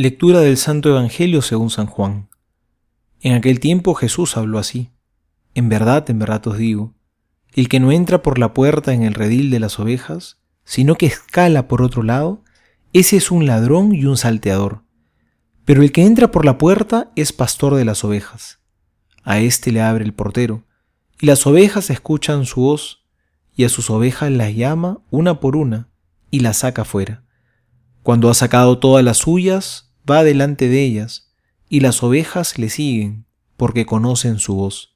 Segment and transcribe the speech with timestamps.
[0.00, 2.28] Lectura del Santo Evangelio según San Juan.
[3.20, 4.92] En aquel tiempo Jesús habló así.
[5.54, 6.94] En verdad, en verdad os digo,
[7.52, 11.06] el que no entra por la puerta en el redil de las ovejas, sino que
[11.06, 12.44] escala por otro lado,
[12.92, 14.84] ese es un ladrón y un salteador.
[15.64, 18.60] Pero el que entra por la puerta es pastor de las ovejas.
[19.24, 20.62] A éste le abre el portero,
[21.20, 23.04] y las ovejas escuchan su voz,
[23.56, 25.88] y a sus ovejas las llama una por una,
[26.30, 27.24] y las saca fuera.
[28.04, 31.32] Cuando ha sacado todas las suyas, va delante de ellas,
[31.68, 34.94] y las ovejas le siguen, porque conocen su voz.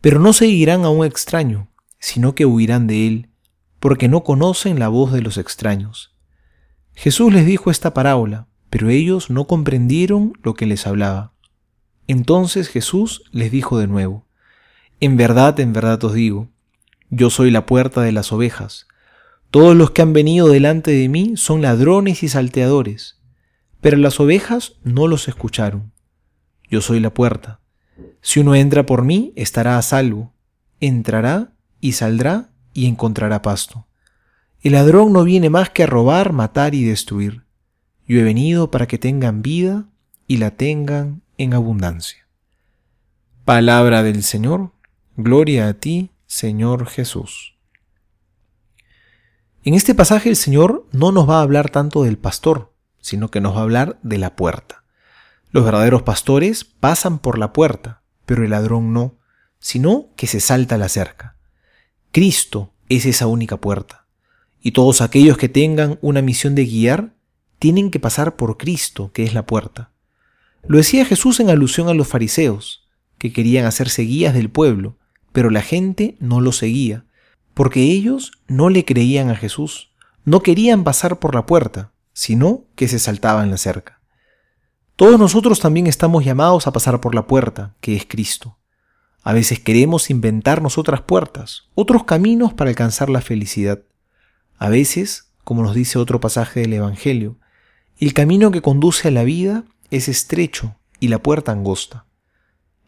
[0.00, 3.28] Pero no seguirán a un extraño, sino que huirán de él,
[3.78, 6.16] porque no conocen la voz de los extraños.
[6.94, 11.34] Jesús les dijo esta parábola, pero ellos no comprendieron lo que les hablaba.
[12.06, 14.26] Entonces Jesús les dijo de nuevo,
[15.00, 16.48] En verdad, en verdad os digo,
[17.10, 18.86] yo soy la puerta de las ovejas.
[19.50, 23.21] Todos los que han venido delante de mí son ladrones y salteadores
[23.82, 25.92] pero las ovejas no los escucharon.
[26.70, 27.60] Yo soy la puerta.
[28.22, 30.32] Si uno entra por mí, estará a salvo.
[30.80, 33.88] Entrará y saldrá y encontrará pasto.
[34.60, 37.42] El ladrón no viene más que a robar, matar y destruir.
[38.06, 39.88] Yo he venido para que tengan vida
[40.28, 42.28] y la tengan en abundancia.
[43.44, 44.70] Palabra del Señor.
[45.16, 47.56] Gloria a ti, Señor Jesús.
[49.64, 52.71] En este pasaje el Señor no nos va a hablar tanto del pastor,
[53.02, 54.84] sino que nos va a hablar de la puerta.
[55.50, 59.18] Los verdaderos pastores pasan por la puerta, pero el ladrón no,
[59.58, 61.36] sino que se salta la cerca.
[62.10, 64.06] Cristo es esa única puerta,
[64.62, 67.12] y todos aquellos que tengan una misión de guiar
[67.58, 69.90] tienen que pasar por Cristo, que es la puerta.
[70.66, 74.96] Lo decía Jesús en alusión a los fariseos, que querían hacerse guías del pueblo,
[75.32, 77.04] pero la gente no lo seguía,
[77.54, 79.90] porque ellos no le creían a Jesús,
[80.24, 84.00] no querían pasar por la puerta, sino que se saltaba en la cerca.
[84.96, 88.58] Todos nosotros también estamos llamados a pasar por la puerta, que es Cristo.
[89.22, 93.82] A veces queremos inventarnos otras puertas, otros caminos para alcanzar la felicidad.
[94.58, 97.38] A veces, como nos dice otro pasaje del Evangelio,
[97.98, 102.06] el camino que conduce a la vida es estrecho y la puerta angosta.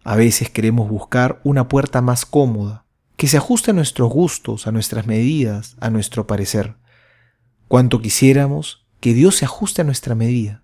[0.02, 2.84] A veces queremos buscar una puerta más cómoda,
[3.16, 6.74] que se ajuste a nuestros gustos, a nuestras medidas, a nuestro parecer.
[7.68, 10.62] Cuanto quisiéramos que Dios se ajuste a nuestra medida,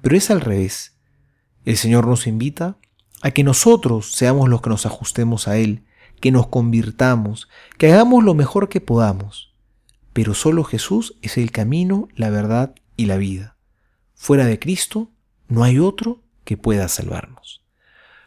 [0.00, 0.96] pero es al revés.
[1.64, 2.76] El Señor nos invita
[3.20, 5.82] a que nosotros seamos los que nos ajustemos a Él,
[6.20, 9.56] que nos convirtamos, que hagamos lo mejor que podamos.
[10.12, 13.56] Pero solo Jesús es el camino, la verdad y la vida.
[14.14, 15.10] Fuera de Cristo
[15.48, 17.64] no hay otro que pueda salvarnos.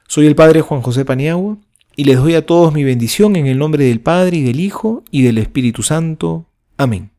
[0.10, 1.58] Soy el Padre Juan José Paniagua
[1.96, 5.06] y les doy a todos mi bendición en el nombre del Padre y del Hijo
[5.10, 6.48] y del Espíritu Santo.
[6.76, 7.13] Amén.